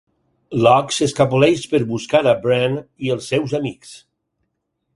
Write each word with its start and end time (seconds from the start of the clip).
Locke 0.67 0.95
s'escapoleix 0.95 1.65
per 1.75 1.81
buscar 1.91 2.23
a 2.31 2.35
Bran 2.47 2.79
i 3.09 3.13
els 3.17 3.31
seus 3.33 3.55
amics. 3.61 3.93